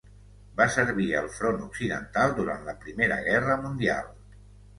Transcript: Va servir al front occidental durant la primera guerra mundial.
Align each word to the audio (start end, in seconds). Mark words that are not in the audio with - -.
Va 0.61 0.65
servir 0.75 1.05
al 1.19 1.29
front 1.35 1.59
occidental 1.65 2.33
durant 2.41 2.65
la 2.71 2.75
primera 2.87 3.19
guerra 3.29 3.61
mundial. 3.69 4.11